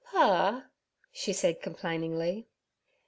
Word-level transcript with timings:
'Pa' 0.09 0.63
she 1.11 1.31
said 1.31 1.61
complainingly. 1.61 2.47